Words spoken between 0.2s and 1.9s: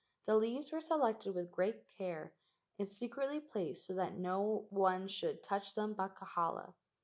The leaves were selected with great